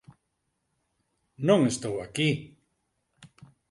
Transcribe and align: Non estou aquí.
Non 1.47 1.59
estou 1.71 1.95
aquí. 2.05 2.29